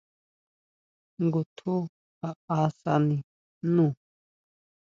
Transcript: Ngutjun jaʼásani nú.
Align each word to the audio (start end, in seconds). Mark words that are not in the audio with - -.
Ngutjun 1.25 1.81
jaʼásani 2.19 3.17
nú. 3.75 3.85